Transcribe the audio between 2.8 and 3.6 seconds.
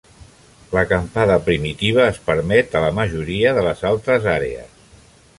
la majoria